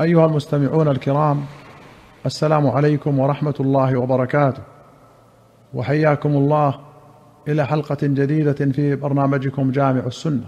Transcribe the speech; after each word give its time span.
أيها 0.00 0.26
المستمعون 0.26 0.88
الكرام 0.88 1.44
السلام 2.26 2.66
عليكم 2.66 3.18
ورحمة 3.18 3.54
الله 3.60 3.96
وبركاته. 3.96 4.62
وحياكم 5.74 6.30
الله 6.30 6.74
إلى 7.48 7.66
حلقة 7.66 7.96
جديدة 8.02 8.52
في 8.52 8.96
برنامجكم 8.96 9.70
جامع 9.70 10.00
السنة. 10.06 10.44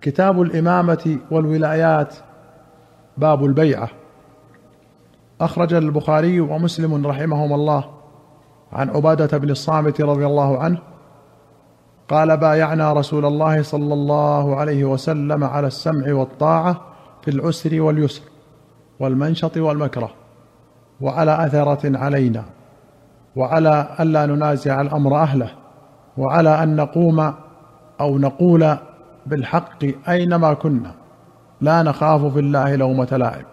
كتاب 0.00 0.42
الإمامة 0.42 1.18
والولايات 1.30 2.14
باب 3.16 3.44
البيعة. 3.44 3.88
أخرج 5.40 5.74
البخاري 5.74 6.40
ومسلم 6.40 7.06
رحمهما 7.06 7.54
الله 7.54 7.84
عن 8.72 8.90
عبادة 8.90 9.38
بن 9.38 9.50
الصامت 9.50 10.00
رضي 10.00 10.26
الله 10.26 10.58
عنه 10.58 10.78
قال 12.08 12.36
بايعنا 12.36 12.92
رسول 12.92 13.24
الله 13.24 13.62
صلى 13.62 13.94
الله 13.94 14.56
عليه 14.56 14.84
وسلم 14.84 15.44
على 15.44 15.66
السمع 15.66 16.12
والطاعة 16.12 16.91
في 17.22 17.30
العسر 17.30 17.80
واليسر 17.80 18.22
والمنشط 19.00 19.56
والمكره 19.56 20.10
وعلى 21.00 21.46
أثرة 21.46 21.98
علينا 21.98 22.44
وعلى 23.36 23.88
ألا 24.00 24.26
ننازع 24.26 24.80
الأمر 24.80 25.16
أهله 25.16 25.50
وعلى 26.18 26.62
أن 26.62 26.76
نقوم 26.76 27.34
أو 28.00 28.18
نقول 28.18 28.76
بالحق 29.26 29.84
أينما 30.08 30.54
كنا 30.54 30.94
لا 31.60 31.82
نخاف 31.82 32.24
في 32.24 32.38
الله 32.40 32.76
لومة 32.76 33.08
لائم. 33.12 33.44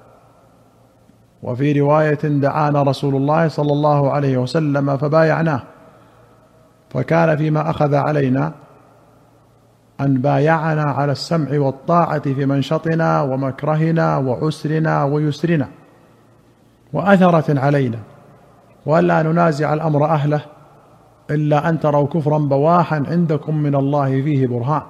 وفي 1.43 1.79
رواية 1.79 2.19
دعانا 2.23 2.83
رسول 2.83 3.15
الله 3.15 3.47
صلى 3.47 3.71
الله 3.73 4.11
عليه 4.11 4.37
وسلم 4.37 4.97
فبايعناه 4.97 5.61
فكان 6.89 7.37
فيما 7.37 7.69
أخذ 7.69 7.95
علينا 7.95 8.51
أن 10.01 10.21
بايعنا 10.21 10.83
على 10.83 11.11
السمع 11.11 11.59
والطاعة 11.59 12.19
في 12.19 12.45
منشطنا 12.45 13.21
ومكرهنا 13.21 14.17
وعسرنا 14.17 15.03
ويسرنا. 15.03 15.67
واثره 16.93 17.59
علينا. 17.59 17.99
والا 18.85 19.21
ننازع 19.23 19.73
الأمر 19.73 20.05
أهله 20.05 20.41
إلا 21.29 21.69
أن 21.69 21.79
تروا 21.79 22.07
كفرا 22.07 22.37
بواحا 22.37 23.03
عندكم 23.07 23.55
من 23.55 23.75
الله 23.75 24.21
فيه 24.21 24.47
برهان. 24.47 24.81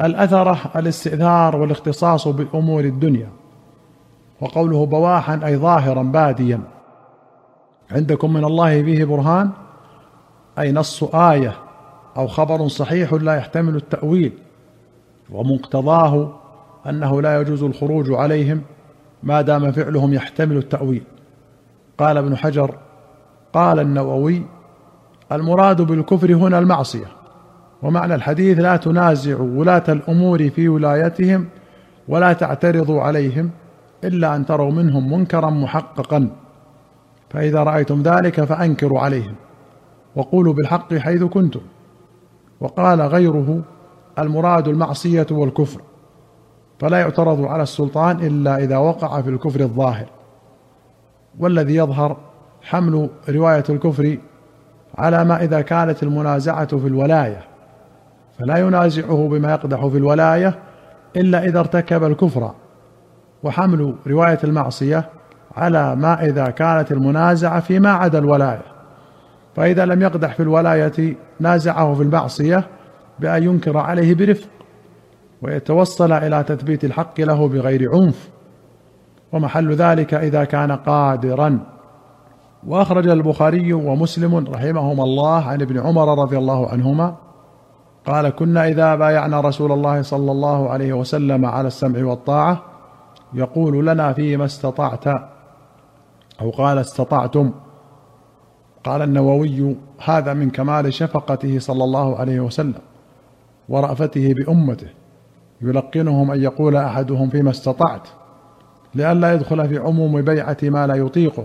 الاثره 0.00 0.58
الاستئثار 0.76 1.56
والاختصاص 1.56 2.28
بأمور 2.28 2.84
الدنيا. 2.84 3.28
وقوله 4.40 4.86
بواحا 4.86 5.40
أي 5.44 5.56
ظاهرا 5.56 6.02
باديا. 6.02 6.60
عندكم 7.90 8.32
من 8.32 8.44
الله 8.44 8.82
فيه 8.82 9.04
برهان؟ 9.04 9.50
أي 10.58 10.72
نص 10.72 11.04
آية 11.04 11.67
أو 12.18 12.26
خبر 12.26 12.68
صحيح 12.68 13.12
لا 13.12 13.34
يحتمل 13.34 13.76
التأويل 13.76 14.32
ومقتضاه 15.30 16.34
أنه 16.86 17.22
لا 17.22 17.40
يجوز 17.40 17.62
الخروج 17.62 18.12
عليهم 18.12 18.62
ما 19.22 19.40
دام 19.40 19.72
فعلهم 19.72 20.14
يحتمل 20.14 20.56
التأويل. 20.56 21.02
قال 21.98 22.16
ابن 22.16 22.36
حجر 22.36 22.74
قال 23.52 23.78
النووي 23.78 24.42
المراد 25.32 25.82
بالكفر 25.82 26.34
هنا 26.34 26.58
المعصية 26.58 27.06
ومعنى 27.82 28.14
الحديث 28.14 28.58
لا 28.58 28.76
تنازعوا 28.76 29.58
ولاة 29.58 29.84
الأمور 29.88 30.50
في 30.50 30.68
ولايتهم 30.68 31.46
ولا 32.08 32.32
تعترضوا 32.32 33.02
عليهم 33.02 33.50
إلا 34.04 34.36
أن 34.36 34.46
تروا 34.46 34.70
منهم 34.72 35.12
منكرا 35.12 35.50
محققا. 35.50 36.30
فإذا 37.30 37.62
رأيتم 37.62 38.02
ذلك 38.02 38.44
فأنكروا 38.44 39.00
عليهم 39.00 39.34
وقولوا 40.16 40.52
بالحق 40.52 40.94
حيث 40.94 41.22
كنتم. 41.22 41.60
وقال 42.60 43.00
غيره 43.00 43.60
المراد 44.18 44.68
المعصية 44.68 45.26
والكفر 45.30 45.80
فلا 46.78 47.00
يعترض 47.00 47.44
على 47.44 47.62
السلطان 47.62 48.16
إلا 48.16 48.56
إذا 48.56 48.76
وقع 48.76 49.20
في 49.20 49.30
الكفر 49.30 49.60
الظاهر. 49.60 50.06
والذي 51.38 51.74
يظهر 51.74 52.16
حمل 52.62 53.10
رواية 53.28 53.64
الكفر 53.68 54.18
على 54.98 55.24
ما 55.24 55.42
إذا 55.42 55.60
كانت 55.60 56.02
المنازعة 56.02 56.66
في 56.66 56.86
الولاية 56.86 57.40
فلا 58.38 58.56
ينازعه 58.56 59.28
بما 59.28 59.52
يقدح 59.52 59.86
في 59.86 59.96
الولاية 59.96 60.58
إلا 61.16 61.44
إذا 61.44 61.60
ارتكب 61.60 62.04
الكفر. 62.04 62.50
وحمل 63.42 63.94
رواية 64.06 64.38
المعصية 64.44 65.08
على 65.56 65.96
ما 65.96 66.24
إذا 66.24 66.50
كانت 66.50 66.92
المنازعة 66.92 67.60
فيما 67.60 67.90
عدا 67.90 68.18
الولاية. 68.18 68.77
فإذا 69.56 69.84
لم 69.86 70.02
يقدح 70.02 70.34
في 70.34 70.42
الولاية 70.42 71.16
نازعه 71.40 71.94
في 71.94 72.02
المعصية 72.02 72.66
بأن 73.18 73.42
ينكر 73.42 73.76
عليه 73.76 74.14
برفق 74.14 74.48
ويتوصل 75.42 76.12
إلى 76.12 76.42
تثبيت 76.42 76.84
الحق 76.84 77.20
له 77.20 77.48
بغير 77.48 77.94
عنف. 77.94 78.28
ومحل 79.32 79.72
ذلك 79.72 80.14
إذا 80.14 80.44
كان 80.44 80.72
قادرا. 80.72 81.60
وأخرج 82.66 83.08
البخاري 83.08 83.72
ومسلم 83.72 84.36
رحمهما 84.36 85.04
الله 85.04 85.44
عن 85.44 85.62
ابن 85.62 85.78
عمر 85.78 86.22
رضي 86.22 86.38
الله 86.38 86.68
عنهما 86.68 87.16
قال 88.06 88.28
كنا 88.28 88.68
إذا 88.68 88.94
بايعنا 88.94 89.40
رسول 89.40 89.72
الله 89.72 90.02
صلى 90.02 90.32
الله 90.32 90.70
عليه 90.70 90.92
وسلم 90.92 91.46
على 91.46 91.66
السمع 91.66 92.04
والطاعة 92.04 92.62
يقول 93.34 93.86
لنا 93.86 94.12
فيما 94.12 94.44
استطعت. 94.44 95.06
أو 96.40 96.50
قال 96.50 96.78
استطعتم. 96.78 97.52
قال 98.88 99.02
النووي 99.02 99.76
هذا 100.04 100.34
من 100.34 100.50
كمال 100.50 100.94
شفقته 100.94 101.58
صلى 101.58 101.84
الله 101.84 102.16
عليه 102.16 102.40
وسلم 102.40 102.80
ورأفته 103.68 104.34
بأمته 104.34 104.88
يلقنهم 105.62 106.30
أن 106.30 106.42
يقول 106.42 106.76
أحدهم 106.76 107.30
فيما 107.30 107.50
استطعت 107.50 108.08
لئلا 108.94 109.34
يدخل 109.34 109.68
في 109.68 109.78
عموم 109.78 110.22
بيعة 110.22 110.56
ما 110.62 110.86
لا 110.86 110.94
يطيقه 110.94 111.44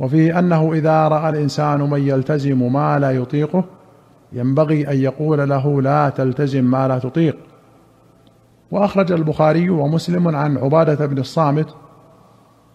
وفيه 0.00 0.38
أنه 0.38 0.72
إذا 0.72 1.08
رأى 1.08 1.30
الإنسان 1.30 1.80
من 1.80 2.08
يلتزم 2.08 2.72
ما 2.72 2.98
لا 2.98 3.10
يطيقه 3.10 3.64
ينبغي 4.32 4.88
أن 4.90 4.96
يقول 4.96 5.48
له 5.48 5.82
لا 5.82 6.08
تلتزم 6.08 6.64
ما 6.64 6.88
لا 6.88 6.98
تطيق. 6.98 7.36
وأخرج 8.70 9.12
البخاري 9.12 9.70
ومسلم 9.70 10.36
عن 10.36 10.58
عبادة 10.58 11.06
بن 11.06 11.18
الصامت 11.18 11.74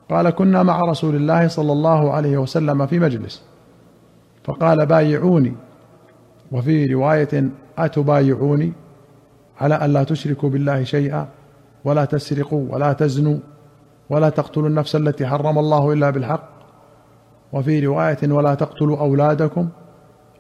قال 0.10 0.30
كنا 0.30 0.64
مع 0.64 0.82
رسول 0.82 1.16
الله 1.16 1.48
صلى 1.48 1.72
الله 1.72 2.12
عليه 2.12 2.38
وسلم 2.38 2.86
في 2.86 3.00
مجلس. 3.00 3.44
فقال 4.44 4.86
بايعوني. 4.86 5.54
وفي 6.52 6.86
رواية 6.86 7.50
أتبايعوني؟ 7.78 8.74
على 9.62 9.76
أن 9.76 9.94
لا 9.94 10.04
تشركوا 10.04 10.50
بالله 10.50 10.84
شيئا 10.84 11.28
ولا 11.86 12.06
تسرقوا 12.06 12.68
ولا 12.70 12.94
تزنوا 12.94 13.38
ولا 14.10 14.30
تقتلوا 14.30 14.68
النفس 14.68 14.96
التي 14.96 15.28
حرم 15.28 15.60
الله 15.60 15.94
إلا 15.94 16.10
بالحق. 16.10 16.50
وفي 17.54 17.86
رواية 17.86 18.18
ولا 18.24 18.56
تقتلوا 18.56 19.00
أولادكم 19.00 19.70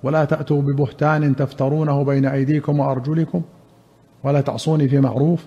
ولا 0.03 0.25
تأتوا 0.25 0.61
ببهتان 0.61 1.35
تفترونه 1.35 2.03
بين 2.03 2.25
أيديكم 2.25 2.79
وأرجلكم 2.79 3.41
ولا 4.23 4.41
تعصوني 4.41 4.87
في 4.87 4.99
معروف. 4.99 5.45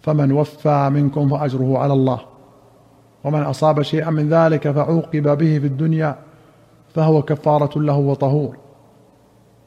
فمن 0.00 0.32
وفى 0.32 0.90
منكم 0.90 1.28
فأجره 1.28 1.78
على 1.78 1.92
الله. 1.92 2.33
ومن 3.24 3.42
أصاب 3.42 3.82
شيئا 3.82 4.10
من 4.10 4.28
ذلك 4.28 4.70
فعوقب 4.70 5.22
به 5.22 5.58
في 5.58 5.66
الدنيا 5.66 6.16
فهو 6.94 7.22
كفارة 7.22 7.78
له 7.78 7.96
وطهور. 7.96 8.56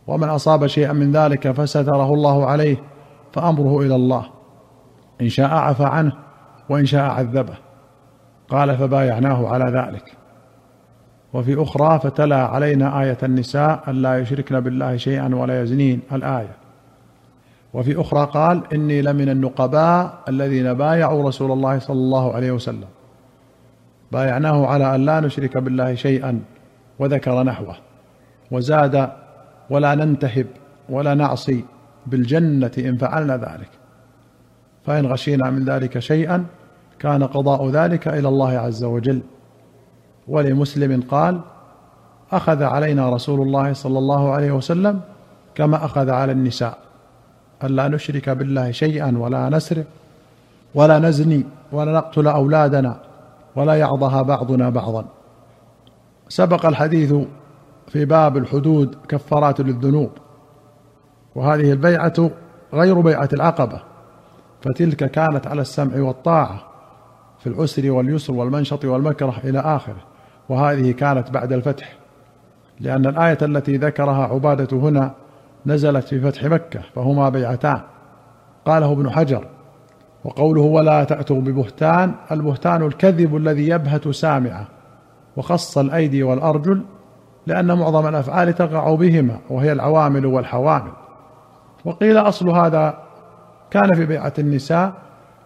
ومن 0.08 0.30
أصاب 0.30 0.68
شيئا 0.68 0.94
من 0.94 1.12
ذلك 1.12 1.52
فستره 1.52 2.14
الله 2.14 2.46
عليه 2.46 2.78
فأمره 3.34 3.82
إلى 3.82 3.96
الله. 3.96 4.26
إن 5.22 5.30
شاء 5.30 5.54
عفى 5.54 5.86
عنه 5.86 6.12
وإن 6.70 6.86
شاء 6.86 7.10
عذبه. 7.10 7.54
قال 8.50 8.78
فبايعناه 8.78 9.48
على 9.48 9.66
ذلك. 9.66 10.18
وفي 11.34 11.64
أخرى 11.64 12.00
فتلا 12.00 12.48
علينا 12.48 13.02
آية 13.02 13.18
النساء 13.24 13.84
أن 13.88 14.02
لا 14.02 14.20
يشركن 14.20 14.60
بالله 14.60 14.98
شيئا 14.98 15.36
ولا 15.36 15.62
يزنين 15.64 16.02
الآية. 16.12 16.56
وفي 17.74 18.02
أخرى 18.02 18.30
قال 18.34 18.74
إني 18.74 19.02
لمن 19.02 19.30
النقباء 19.30 20.20
الذين 20.30 20.74
بايعوا 20.74 21.28
رسول 21.28 21.52
الله 21.52 21.80
صلى 21.80 21.98
الله 21.98 22.34
عليه 22.34 22.52
وسلم. 22.52 22.88
بايعناه 24.12 24.68
على 24.68 24.96
أن 24.96 25.06
لا 25.06 25.20
نشرك 25.20 25.58
بالله 25.58 25.96
شيئا 25.96 26.40
وذكر 27.00 27.44
نحوه 27.44 27.76
وزاد 28.52 29.10
ولا 29.70 29.96
ننتهب 29.96 30.46
ولا 30.90 31.14
نعصي 31.14 31.66
بالجنة 32.08 32.72
إن 32.78 32.98
فعلنا 32.98 33.38
ذلك. 33.38 33.70
فإن 34.86 35.06
غشينا 35.06 35.50
من 35.50 35.66
ذلك 35.66 36.00
شيئا 36.00 36.46
كان 37.00 37.24
قضاء 37.24 37.70
ذلك 37.70 38.08
إلى 38.08 38.28
الله 38.28 38.58
عز 38.58 38.84
وجل. 38.84 39.22
ولمسلم 40.28 41.02
قال 41.02 41.42
أخذ 42.32 42.64
علينا 42.64 43.10
رسول 43.10 43.42
الله 43.42 43.74
صلى 43.74 44.00
الله 44.00 44.32
عليه 44.32 44.52
وسلم 44.52 45.02
كما 45.56 45.86
أخذ 45.86 46.10
على 46.10 46.32
النساء. 46.32 46.78
الا 47.64 47.88
نشرك 47.88 48.30
بالله 48.30 48.72
شيئا 48.72 49.18
ولا 49.18 49.50
نسرق 49.50 49.86
ولا 50.76 51.00
نزني 51.00 51.44
ولا 51.72 51.92
نقتل 51.92 52.28
أولادنا 52.28 53.00
ولا 53.58 53.74
يعضها 53.74 54.22
بعضنا 54.22 54.70
بعضا. 54.70 55.06
سبق 56.30 56.66
الحديث 56.66 57.14
في 57.88 58.06
باب 58.06 58.38
الحدود 58.38 58.96
كفارات 59.10 59.62
للذنوب 59.62 60.12
وهذه 61.36 61.72
البيعة 61.72 62.32
غير 62.74 63.02
بيعة 63.02 63.30
العقبة 63.34 63.82
فتلك 64.62 65.12
كانت 65.12 65.48
على 65.48 65.62
السمع 65.62 66.02
والطاعة 66.02 66.60
في 67.40 67.48
العسر 67.48 67.92
واليسر 67.92 68.34
والمنشط 68.34 68.86
والمكره 68.86 69.36
إلى 69.44 69.60
آخره 69.60 70.04
وهذه 70.50 70.92
كانت 70.92 71.32
بعد 71.32 71.54
الفتح 71.54 71.98
لأن 72.80 73.06
الآية 73.06 73.38
التي 73.42 73.78
ذكرها 73.78 74.24
عبادة 74.28 74.78
هنا 74.78 75.12
نزلت 75.66 76.08
في 76.08 76.22
فتح 76.22 76.44
مكة 76.44 76.82
فهما 76.96 77.30
بيعتان. 77.30 77.82
قاله 78.66 78.92
ابن 78.92 79.10
حجر 79.10 79.48
وقوله 80.28 80.62
ولا 80.62 81.04
تأتوا 81.04 81.42
ببهتان 81.42 82.16
البهتان 82.32 82.84
الكذب 82.84 83.36
الذي 83.36 83.70
يبهت 83.70 84.08
سامعه 84.08 84.68
وخص 85.38 85.78
الأيدي 85.78 86.24
والأرجل 86.24 86.82
لأن 87.48 87.78
معظم 87.78 88.08
الأفعال 88.08 88.56
تقع 88.56 88.96
بهما 88.96 89.40
وهي 89.50 89.72
العوامل 89.72 90.26
والحوامل. 90.26 90.92
وقيل 91.86 92.18
أصل 92.18 92.50
هذا 92.50 92.98
كان 93.72 93.94
في 93.96 94.06
بيعة 94.06 94.34
النساء 94.40 94.94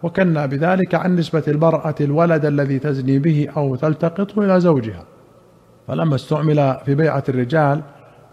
وكنا 0.02 0.46
بذلك 0.46 0.94
عن 0.94 1.16
نسبة 1.16 1.42
المرأة 1.48 1.94
الولد 2.00 2.44
الذي 2.44 2.78
تزني 2.78 3.18
به 3.18 3.48
أو 3.56 3.76
تلتقطه 3.76 4.44
إلى 4.44 4.60
زوجها. 4.60 5.04
فلما 5.88 6.14
استعمل 6.14 6.76
في 6.84 6.94
بيعة 6.94 7.24
الرجال 7.28 7.82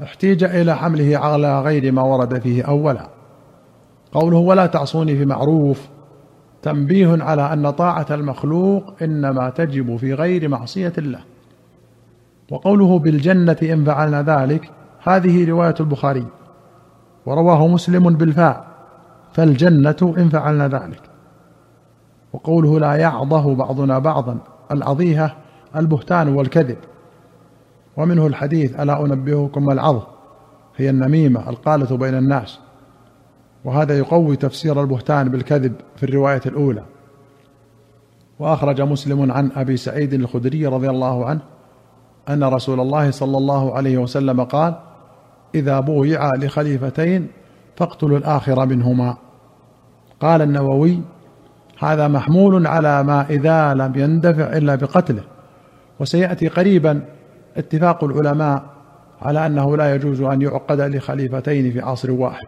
احتيج 0.04 0.44
إلى 0.44 0.76
حمله 0.76 1.18
على 1.18 1.62
غير 1.62 1.92
ما 1.92 2.02
ورد 2.02 2.40
فيه 2.40 2.64
أولا. 2.64 3.08
قوله 4.12 4.38
ولا 4.38 4.66
تعصوني 4.66 5.16
في 5.16 5.26
معروف 5.26 5.99
تنبيه 6.62 7.24
على 7.24 7.54
أن 7.54 7.70
طاعة 7.70 8.06
المخلوق 8.12 8.94
إنما 9.02 9.50
تجب 9.50 9.98
في 9.98 10.14
غير 10.14 10.48
معصية 10.48 10.94
الله. 10.98 11.20
وقوله 12.52 13.00
بالجنة 13.00 13.58
إن 13.64 13.86
فعلنا 13.86 14.22
ذلك 14.22 14.72
هذه 15.04 15.50
رواية 15.50 15.76
البخاري 15.80 16.26
ورواه 17.26 17.68
مسلم 17.68 18.10
بالفاء 18.10 18.68
فالجنة 19.34 20.14
إن 20.18 20.30
فعلنا 20.30 20.68
ذلك. 20.68 21.02
وقوله 22.34 22.80
لا 22.80 22.96
يعضه 22.96 23.56
بعضنا 23.56 24.00
بعضا 24.00 24.38
العضيهة 24.72 25.36
البهتان 25.76 26.28
والكذب. 26.28 26.78
ومنه 27.98 28.28
الحديث 28.28 28.80
ألا 28.80 29.06
انبهكم 29.06 29.70
العض 29.72 30.02
هي 30.78 30.90
النميمة 30.90 31.50
القالة 31.50 31.98
بين 31.98 32.18
الناس. 32.18 32.60
وهذا 33.66 33.98
يقوي 33.98 34.36
تفسير 34.36 34.82
البهتان 34.82 35.30
بالكذب 35.30 35.74
في 35.96 36.04
الرواية 36.04 36.42
الأولى. 36.46 36.84
وأخرج 38.40 38.82
مسلم 38.82 39.32
عن 39.32 39.52
أبي 39.56 39.78
سعيد 39.78 40.14
الخدري 40.14 40.66
رضي 40.66 40.90
الله 40.90 41.26
عنه 41.26 41.42
أن 42.30 42.44
رسول 42.44 42.80
الله 42.80 43.12
صلى 43.12 43.38
الله 43.38 43.76
عليه 43.76 43.98
وسلم 43.98 44.44
قال 44.44 44.76
إذا 45.56 45.80
بويع 45.80 46.36
لخليفتين 46.36 47.28
فاقتلوا 47.76 48.18
الآخر 48.18 48.66
منهما 48.66 49.18
قال 50.20 50.42
النووي 50.42 51.02
هذا 51.80 52.08
محمول 52.08 52.68
على 52.68 53.04
ما 53.04 53.26
إذا 53.30 53.74
لم 53.74 53.94
يندفع 53.96 54.58
إلا 54.58 54.76
بقتله 54.76 55.24
وسيأتي 56.00 56.48
قريبا 56.48 57.02
اتفاق 57.58 58.04
العلماء 58.04 58.64
على 59.22 59.46
أنه 59.46 59.78
لا 59.78 59.96
يجوز 59.96 60.22
أن 60.22 60.42
يعقد 60.42 60.82
لخليفتين 60.82 61.72
في 61.72 61.82
عصر 61.82 62.12
واحد. 62.12 62.48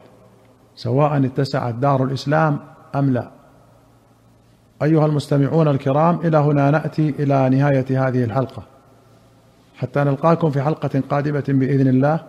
سواء 0.76 1.26
اتسعت 1.26 1.76
دار 1.76 2.04
الإسلام 2.04 2.60
أم 2.96 3.10
لا. 3.10 3.32
أيها 4.84 5.06
المستمعون 5.06 5.68
الكرام 5.68 6.20
إلى 6.24 6.38
هنا 6.38 6.72
نأتي 6.72 7.10
إلى 7.10 7.50
نهاية 7.50 8.08
هذه 8.08 8.24
الحلقة. 8.24 8.64
حتى 9.78 10.00
نلقاكم 10.04 10.52
في 10.52 10.62
حلقة 10.62 11.02
قادمة 11.10 11.44
بإذن 11.48 11.88
الله. 11.88 12.20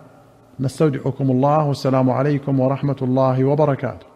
نستودعكم 0.59 1.31
الله 1.31 1.67
والسلام 1.67 2.09
عليكم 2.09 2.59
ورحمة 2.59 2.97
الله 3.01 3.43
وبركاته. 3.43 4.12